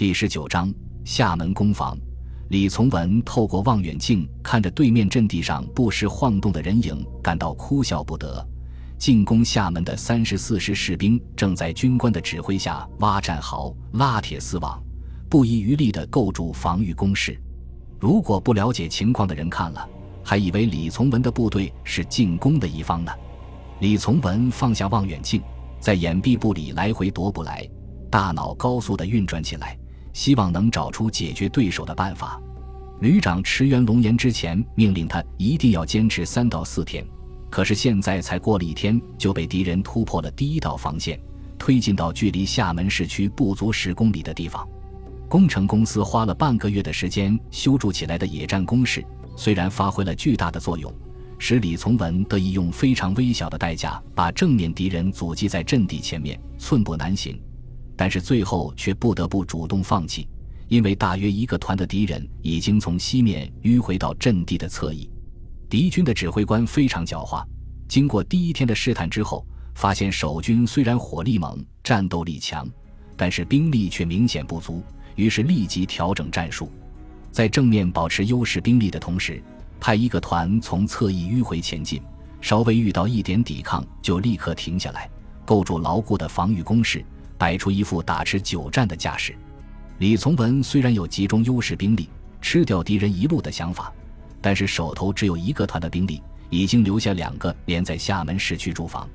[0.00, 0.72] 第十九章
[1.04, 1.94] 厦门攻防。
[2.48, 8.42] 李从文透过望远镜看着对面阵地上不时晃动的人影，感到哭笑不得。
[8.96, 14.82] 进攻厦门的三十四师士兵正在军官的指挥下挖战壕、拉铁丝网，
[15.28, 17.38] 不遗余力地构筑防御工事。
[18.00, 19.86] 如果不了解情况的人看了，
[20.24, 23.12] 还以为李从文的部队是进攻的一方呢。
[23.80, 25.42] 李从文放下望远镜，
[25.78, 27.68] 在掩蔽部里来回踱步来，
[28.10, 29.76] 大脑高速地运转起来。
[30.12, 32.40] 希望能找出解决对手的办法。
[33.00, 37.06] 旅长驰援龙岩之前，命令他一定要坚持三到四天。
[37.48, 41.18] 可是现在才过了一天，就被敌人突破了第一道防线，
[41.58, 44.68] 推进到距离厦门市区不足十公里的地方。
[45.28, 49.04] 工程公司花了半个月的时间修筑起来的野战工事，
[49.36, 50.92] 虽然发挥了巨大的作用，
[51.38, 57.40] 使李从文得以用非常微小的代价把正面敌人阻击在阵地前面，寸步难行。
[58.00, 60.26] 但是最后却不得不主动放弃，
[60.68, 65.06] 因为大约一个团的敌人已经从西面迂回到阵地的侧翼。
[65.68, 67.44] 敌军的指挥官非常狡猾，
[67.86, 72.66] 经过第一天的试探之后，发现守军虽然火力猛、战斗力强，
[73.18, 74.82] 但是兵力却明显不足，
[75.14, 76.72] 于是立即调整战术，
[77.30, 79.42] 在正面保持优势兵力的同时，
[79.78, 82.00] 派一个团从侧翼迂回前进，
[82.40, 85.06] 稍微遇到一点抵抗就立刻停下来，
[85.44, 87.04] 构筑牢固的防御工事。
[87.40, 89.34] 摆出一副打持久战的架势。
[89.96, 92.06] 李从文虽然有集中优势兵力、
[92.42, 93.90] 吃掉敌人一路的想法，
[94.42, 99.08] 但是手头只有一个团的兵力，已经留下两个连在厦门市区驻防，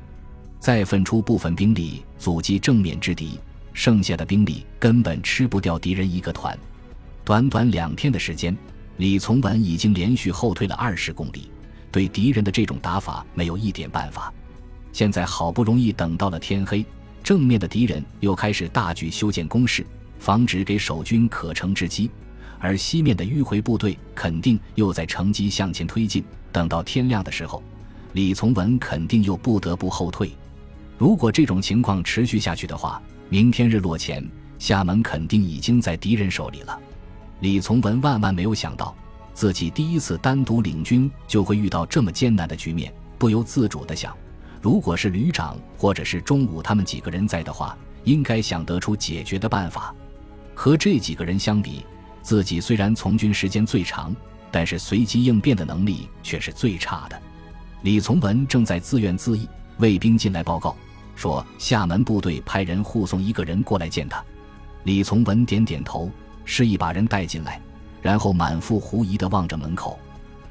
[0.59, 3.39] 再分出部分兵力阻击正面之敌，
[3.73, 6.57] 剩下的兵力根本吃不掉敌人一个团。
[7.23, 8.57] 短短两天的时间，
[8.97, 11.51] 李从文已经连续后退了二十公里，
[11.91, 14.33] 对敌人的这种打法没有一点办法。
[14.91, 16.83] 现在好不容易等到了天黑。
[17.25, 19.83] 正面的敌人又开始大举修建工事，
[20.19, 22.07] 防止给守军可乘之机；
[22.59, 26.23] 而西面的迂回部队肯定又在乘机向前推进。
[26.51, 27.63] 等到天亮的时候，
[28.13, 30.31] 李从文肯定又不得不后退。
[30.99, 34.23] 如果这种情况持续下去的话，明天日落前，
[34.59, 36.79] 厦门肯定已经在敌人手里了。
[37.39, 38.95] 李从文万万没有想到，
[39.33, 44.15] 自己第一次单独领军就会遇到这么艰难的局面，不由自主地想。
[44.65, 49.93] 如果是旅长或者是中午他们几个人在的话，应该想得出解决的办法。
[50.55, 51.85] 和这几个人相比，
[52.23, 54.11] 自己虽然从军时间最长，
[54.49, 57.21] 但是随机应变的能力却是最差的。
[57.83, 60.75] 李从文正在自怨自艾，卫兵进来报告
[61.13, 64.25] 说，厦门部队派人护送一个人过来见他。
[64.81, 66.09] 李从文点点头，
[66.43, 67.61] 示意把人带进来，
[68.01, 69.99] 然后满腹狐疑地望着门口。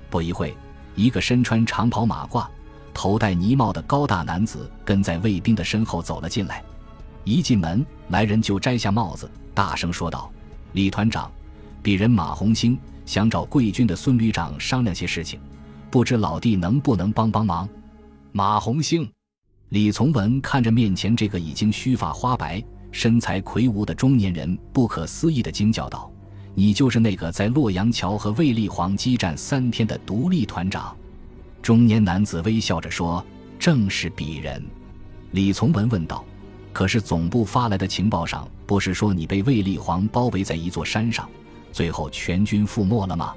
[0.09, 0.57] 不一会，
[0.95, 2.47] 一个身穿长袍马褂。
[2.95, 6.63] 头戴呢帽的高大男子跟在卫兵的身后走了进来，
[7.25, 10.31] 一进门，来人就摘下帽子，大声说道
[10.73, 11.31] ：“李团长，
[11.83, 15.41] 鄙人马红星想找贵军的孙旅长商量些事情，
[15.91, 17.69] 不知老弟能不能帮帮忙？”
[18.33, 19.11] 马红星，
[19.71, 22.63] 李从文看着面前这个已经须发花白、
[22.93, 26.11] 身材魁梧的中年人，不可思议的惊叫道
[26.55, 30.97] ：“你就是那个在洛阳桥和卫立煌激战三天的独立团长？”
[31.65, 33.25] 中年男子微笑着说
[33.59, 34.63] ：“正是鄙人。”
[35.33, 36.23] 李从文问道
[36.75, 41.27] ：“可是总部发来的情报上，不是说你被卫立煌包围在一座山上，
[41.73, 43.35] 最后全军覆没了吗？”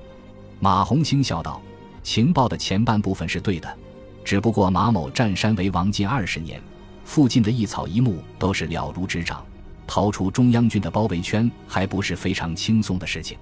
[0.60, 1.62] 马红星笑道
[2.04, 3.78] ：“情报的前半部分是对的，
[4.26, 6.62] 只不过马某占山为王近二十年，
[7.06, 9.42] 附近的一草一木都是了如指掌，
[9.88, 13.38] 逃出中央军的包围圈还不是非常轻松的事情。”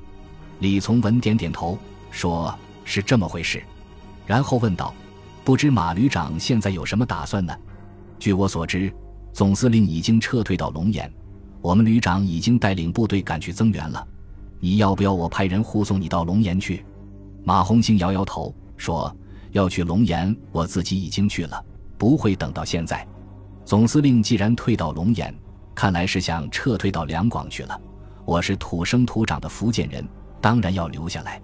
[0.61, 1.75] 李从文点点头，
[2.11, 3.63] 说是这么回事。
[4.25, 4.93] 然后问道
[5.43, 7.55] ：“不知马旅长现在有什么打算呢？”
[8.17, 8.91] 据我所知，
[9.33, 11.11] 总司令已经撤退到龙岩，
[11.61, 14.07] 我们旅长已经带领部队赶去增援了。
[14.59, 16.83] 你要不要我派人护送你到龙岩去？
[17.43, 19.15] 马红星摇摇头说
[19.51, 21.63] ：“要去龙岩，我自己已经去了，
[21.97, 23.05] 不会等到现在。
[23.63, 25.33] 总司令既然退到龙岩，
[25.75, 27.79] 看来是想撤退到两广去了。
[28.25, 30.07] 我是土生土长的福建人，
[30.41, 31.39] 当然要留下来。”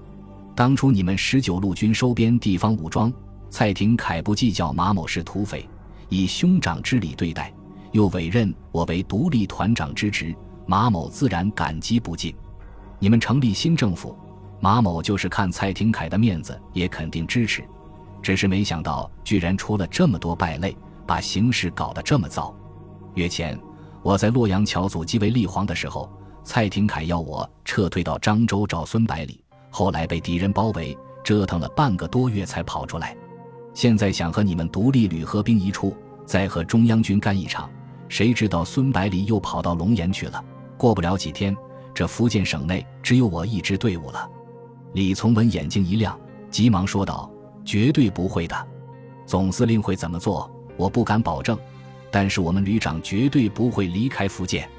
[0.56, 3.12] 当初你们十九路军收编地方武装，
[3.50, 5.68] 蔡廷锴不计较马某是土匪，
[6.09, 7.53] 以兄长之礼对待，
[7.92, 12.36] 又委任我为独立团长之职，马某自然感激不尽。
[13.00, 14.15] 你们成立新政府，
[14.59, 17.63] 马某就是看蔡廷锴的面子，也肯定支持。
[18.21, 20.77] 只是没想到，居然出了这么多败类，
[21.07, 22.53] 把形势搞得这么糟。
[23.15, 23.59] 月前，
[24.03, 26.12] 我在洛阳桥组即为立煌的时候，
[26.44, 29.44] 蔡廷锴要我撤退到漳州找孙百里。
[29.72, 33.18] 后来被敌人包围，折腾了半个多月才跑出来。
[33.74, 35.96] 现在想和你们独立旅合兵一处，
[36.26, 37.68] 再和中央军干一场。
[38.10, 40.44] 谁知道孙百里又跑到龙岩去了。
[40.78, 41.56] 过不了几天，
[41.94, 44.30] 这福建省内只有我一支队伍了。
[44.94, 46.20] 李从文眼睛一亮，
[46.50, 47.32] 急忙说道
[47.64, 48.68] ：“绝对不会的，
[49.26, 51.58] 总司令会怎么做，我不敢保证。
[52.12, 54.70] 但是我们旅长绝对不会离开福建。”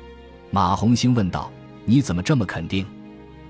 [0.52, 1.50] 马红星问道
[1.86, 2.86] ：“你怎么这么肯定？”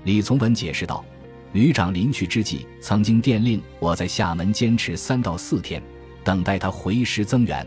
[0.05, 1.03] 李从文解释道
[1.53, 5.81] ：“旅长临去之际，曾经电令我在厦门坚持三到四天，
[6.23, 7.65] 等待他回师增援。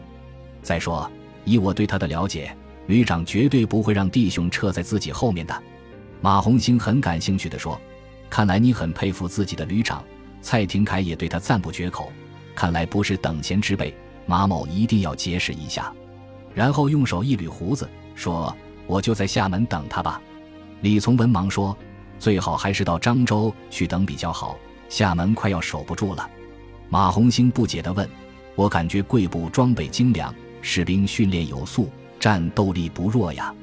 [0.60, 1.10] 再说，
[1.44, 2.54] 以我对他的了解，
[2.88, 5.62] 旅长绝对不会让弟兄撤在自己后面的。”
[6.20, 7.80] 马红星很感兴趣地说。
[8.28, 10.04] 看来你很佩服自己的旅长，
[10.42, 12.10] 蔡廷锴也对他赞不绝口。
[12.56, 13.94] 看来不是等闲之辈，
[14.26, 15.92] 马某一定要结识一下。
[16.52, 18.54] 然后用手一捋胡子，说
[18.88, 20.20] ：“我就在厦门等他吧。”
[20.82, 21.74] 李从文忙说
[22.18, 24.56] ：“最好还是到漳州去等比较好，
[24.88, 26.28] 厦门快要守不住了。”
[26.88, 28.08] 马红星不解地问
[28.54, 33.54] ：“我感觉贵部装备精良，士兵训练有素，战斗力不弱呀。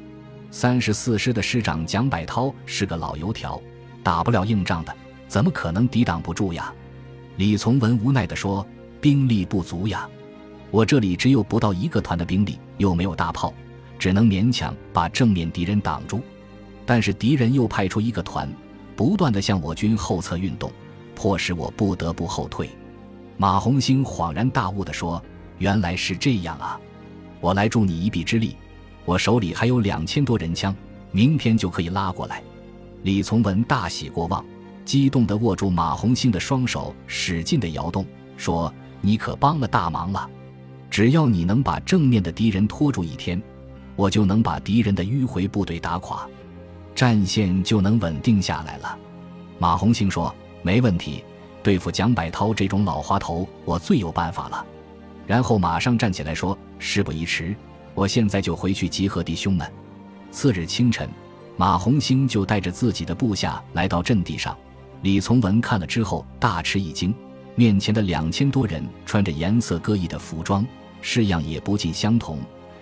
[0.51, 3.59] 三十四师的师长蒋百涛是个老油条。”
[4.03, 4.93] 打不了硬仗的，
[5.29, 6.73] 怎么可能抵挡不住呀？
[7.37, 8.67] 李从文无奈地说
[8.99, 10.05] ：“兵力不足呀，
[10.71, 13.53] 我这里只有不到一个团的兵力，又没有大炮，
[13.97, 16.21] 只能勉强把正面敌人挡住。
[16.85, 18.51] 但是敌人又派出一个团，
[18.95, 20.71] 不断地向我军后侧运动，
[21.15, 22.69] 迫使我不得不后退。”
[23.37, 25.21] 马红星恍然大悟地说
[25.57, 26.79] ：“原来是这样啊！
[27.39, 28.55] 我来助你一臂之力，
[29.05, 30.73] 我手里还有两千多人枪，
[31.11, 32.43] 明天就可以拉过来。”
[33.03, 34.45] 李从文大喜过望，
[34.85, 38.05] 激动地握住马红星的双手，使劲地摇动，
[38.37, 40.29] 说：“你可帮了大忙了！
[40.89, 43.41] 只要你能把正面的敌人拖住一天，
[43.95, 46.25] 我就能把敌人的迂回部队打垮，
[46.95, 48.97] 战线就能稳定下来了。”
[49.59, 51.23] 马红星说：“没问题，
[51.61, 54.65] 对付蒋百涛这种老滑头，我最有办法了。”
[55.25, 57.55] 然后马上站起来说：“事不宜迟，
[57.93, 59.71] 我现在就回去集合弟兄们。”
[60.31, 61.09] 次日清晨。
[61.55, 64.57] 马红星就带着自己的部下来到阵地上，
[65.03, 67.13] 李从文看了之后大吃一惊，
[67.53, 70.65] 面前的两千多人穿着颜色各异的服装，
[70.99, 72.39] 式样也不尽相同，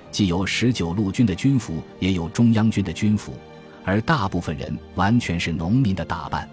[0.10, 3.34] 既有十九路军的军服，也有中央军的军服，
[3.84, 6.48] 而大部分人完全是农民的打扮。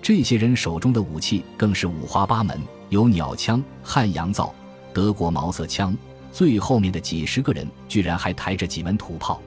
[0.00, 4.52] 这些人手中的武器更是五花八门，有鸟枪、汉阳造、
[4.92, 5.96] 德国毛瑟枪，
[6.32, 9.40] 最后面的几十个人居然还抬着几门土炮。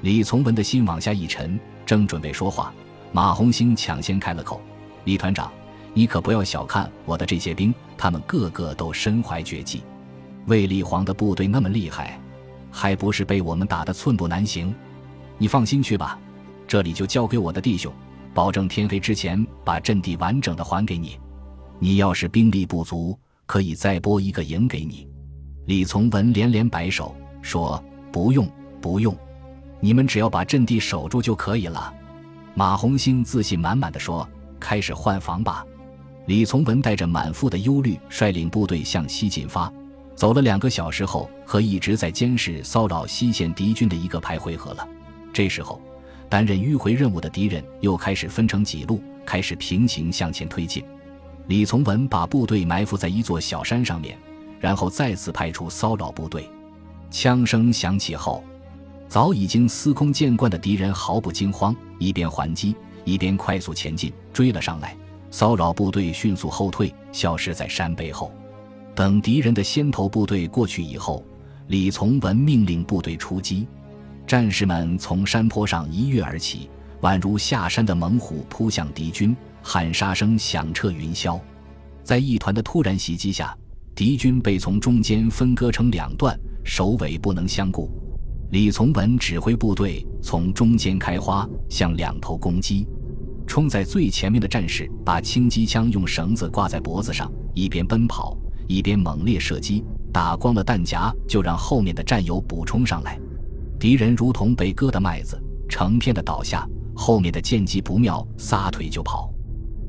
[0.00, 2.72] 李从文的心往下一沉，正准备说话，
[3.12, 4.60] 马红星抢先开了口
[5.04, 5.52] ：“李团长，
[5.92, 9.82] 你可不要小看我的这些兵，他们个个都身怀绝技。
[10.46, 12.18] 卫立煌的部队那么厉害，
[12.70, 14.74] 还不是被我们打得寸步难行？
[15.36, 16.18] 你放心去吧，
[16.70, 17.92] 这里就交给我的弟兄，
[18.32, 21.18] 保证天黑之前把阵地完整的还给你。
[21.80, 25.08] 你要是兵力不足，可以再拨一个营给你。”
[25.66, 27.12] 李从文连连摆手
[27.42, 27.82] 说
[28.12, 28.48] ：“不用，
[28.80, 29.12] 不用。”
[29.82, 31.92] 你们只要把阵地守住就可以了，
[32.54, 34.28] 马红星自信满满的说
[34.60, 35.66] ：“开始换防吧。”
[36.26, 39.72] 李从文带着满腹的忧虑，率领部队向西进发。
[40.14, 44.88] 走了两个小时后，和一直在监视骚扰西线敌军的一个排会合了。
[45.32, 45.82] 这时候，
[46.30, 50.82] 担任迂回任务的敌人又开始分成几路，开始平行向前推进。
[51.48, 54.16] 李从文把部队埋伏在一座小山上面，
[54.60, 56.48] 然后再次派出骚扰部队。
[57.10, 58.42] 枪声响起后。
[59.08, 64.96] 早已经司空见惯的敌人毫不惊慌，一边还击，一边快速前进，追了上来。
[65.32, 68.32] 骚扰部队迅速后退，消失在山背后。
[68.94, 71.24] 等敌人的先头部队过去以后，
[71.66, 73.66] 李从文命令部队出击。
[74.30, 76.70] 战士们从山坡上一跃而起，
[77.00, 81.36] 宛如下山的猛虎扑向敌军，喊杀声响彻云霄。
[82.04, 83.52] 在一团的突然袭击下，
[83.92, 87.90] 敌军被从中间分割成两段，首尾不能相顾。
[88.52, 92.86] 李从文指挥部队从中间开花，向两头攻击。
[93.48, 99.82] 冲在最前面的战士把轻机枪用绳子挂在脖子上，一边奔跑一边猛烈射击。
[100.12, 103.18] 打光了弹夹，就让后面的战友补充上来。
[103.80, 106.68] 敌人如同被割的麦子，成片的倒下。
[106.94, 109.32] 后面的见机不妙，撒腿就跑。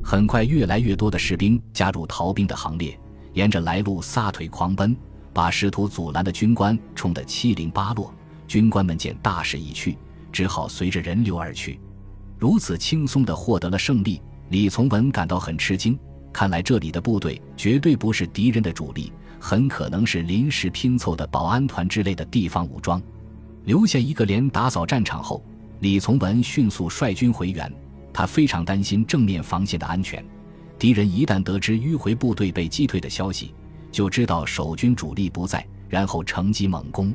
[0.02, 2.98] 很快，越来越多的士兵加入逃兵的行列，
[3.34, 4.96] 沿着来路撒腿狂奔，
[5.34, 8.10] 把试图阻拦的军官冲得七零八落。
[8.48, 9.98] 军官们见大势已去，
[10.32, 11.78] 只好随着人流而去。
[12.38, 15.98] 如此轻松地获得了胜利，李从文感到很吃惊。
[16.32, 23.00] 看来这里的部队绝对不是敌人的主力，很可能是临时拼凑的保安团之类的地方武装。
[23.64, 25.44] 留下一个连打扫战场后，
[25.80, 27.72] 李从文迅速率军回援。
[28.12, 30.22] 他非常担心正面防线的安全。
[30.78, 33.54] 敌人一旦得知迂回部队被击退的消息，
[33.90, 37.14] 就知道守军主力不在，然后乘机猛攻。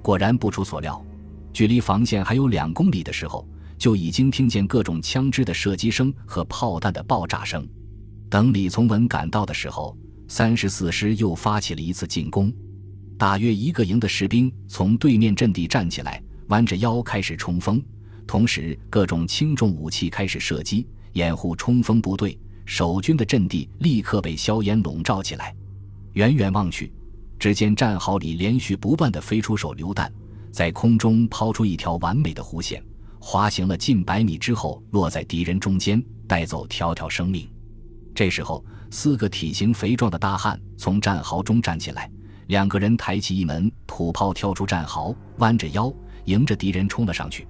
[0.00, 1.04] 果然不出所料，
[1.52, 3.44] 距离防线还有两公里的时候，
[3.76, 7.66] 就已经听见各种枪支的射击声和炮弹的爆炸声。
[8.30, 9.96] 等李从文赶到的时候，
[10.28, 12.52] 三十四师又发起了一次进攻。
[13.18, 17.82] 大约一个营的士兵从对面阵地站起来，弯着腰开始冲锋，
[18.28, 22.38] 同时各种轻重武器开始射击，掩护冲锋部队。
[22.64, 25.56] 守军的阵地立刻被硝烟笼罩起来。
[26.12, 26.92] 远远望去，
[27.38, 30.12] 只见战壕里连续不断的飞出手榴弹，
[30.52, 32.80] 在空中抛出一条完美的弧线，
[33.18, 37.50] 滑行了近百米之后，落在敌人中间，带走条条生命。
[38.14, 42.10] 这时候，四个体型肥壮的大汉从战壕中站起来，
[42.48, 45.92] 两个人抬起一门土炮，跳出战壕，弯着腰，
[46.24, 47.46] 迎着敌人冲了上去。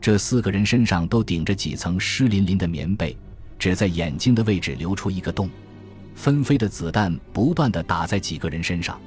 [0.00, 3.16] 这四个人身上都顶着几层湿淋淋的棉被，
[3.56, 5.48] 只在眼睛的位置留出一个洞。
[6.16, 9.00] 纷飞的子弹不断地打在几个人身上，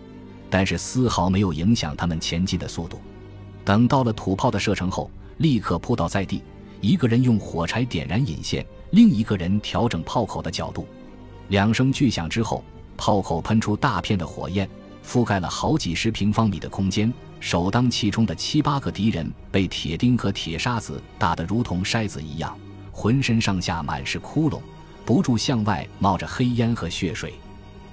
[0.49, 2.97] 但是丝毫没有影响他们前进的速度。
[3.65, 6.41] 等到了土炮的射程后，立刻扑倒在地，
[6.79, 8.65] 一个人用火柴点燃引线。
[8.91, 10.87] 另一个人调整炮口的角度，
[11.49, 12.63] 两声巨响之后，
[12.95, 14.69] 炮口喷出大片的火焰，
[15.05, 17.13] 覆盖了好几十平方米的空间。
[17.39, 22.57] 首当其冲的七八个敌人被铁钉和铁沙子打得如同筛子一样，
[22.91, 24.59] 浑身上下满是窟窿，
[25.05, 27.35] 不住向外冒着黑烟和血水。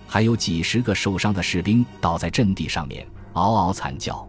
[0.06, 4.26] 还有几十个受伤的士兵倒在阵地上面，嗷嗷惨叫。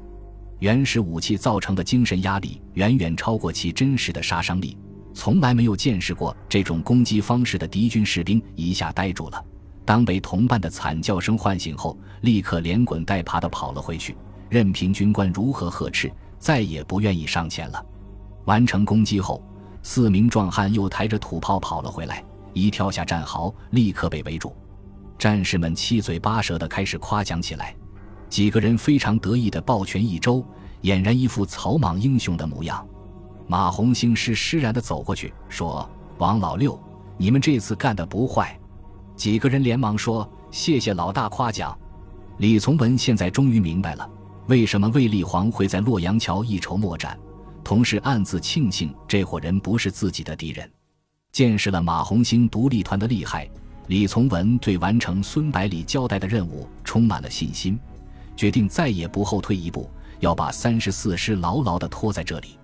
[0.59, 4.77] 原始武器造成的精神压力远远超过其真实的杀伤力。
[5.13, 9.45] 从来没有见识过这种攻击方式的敌军士兵一下呆住了。
[9.85, 14.15] 当被同伴的惨叫声唤醒后，立刻连滚带爬地跑了回去，
[14.49, 17.85] 任凭军官如何呵斥，再也不愿意上前了。
[18.45, 19.43] 完成攻击后，
[19.81, 22.23] 四名壮汉又抬着土炮跑了回来，
[22.53, 24.55] 一跳下战壕，立刻被围住。
[25.17, 27.75] 战士们七嘴八舌地开始夸奖起来，
[28.29, 30.45] 几个人非常得意地抱拳一周，
[30.81, 32.85] 俨然一副草莽英雄的模样。
[33.47, 36.81] 马红星施施然地走过去，说：“王老六，
[37.17, 38.57] 你们这次干得不坏。”
[39.23, 41.73] 几个人连忙说：“谢谢老大夸奖。”
[42.39, 44.05] 李从文现在终于明白了，
[44.47, 47.17] 为什么卫立煌会在洛阳桥一筹莫展，
[47.63, 50.69] 同时暗自庆幸这伙人不是自己的敌人。
[51.31, 53.49] 见识了马红星独立团的厉害，
[53.87, 57.79] 李从文对完成孙百里交代的任务充满了信心，
[58.35, 59.89] 决定再也不后退一步，
[60.19, 62.57] 要把三十四师牢牢地拖在这里。